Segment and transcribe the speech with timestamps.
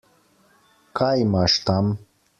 [1.01, 1.95] Kaj imaš tam?